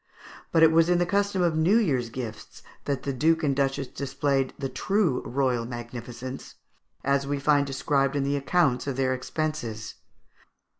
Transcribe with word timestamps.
But 0.51 0.63
it 0.63 0.71
was 0.71 0.89
in 0.89 0.97
the 0.97 1.05
custom 1.05 1.43
of 1.43 1.55
New 1.55 1.77
Year's 1.77 2.09
gifts 2.09 2.63
that 2.85 3.03
the 3.03 3.13
duke 3.13 3.43
and 3.43 3.55
duchess 3.55 3.85
displayed 3.85 4.51
truly 4.73 5.21
royal 5.29 5.63
magnificence, 5.67 6.55
as 7.03 7.27
we 7.27 7.37
find 7.39 7.67
described 7.67 8.15
in 8.15 8.23
the 8.23 8.35
accounts 8.35 8.87
of 8.87 8.95
their 8.95 9.13
expenses. 9.13 9.93